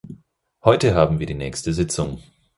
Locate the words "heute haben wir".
0.63-1.27